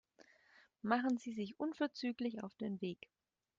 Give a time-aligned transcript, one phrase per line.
[0.81, 3.07] Machen Sie sich unverzüglich auf den Weg.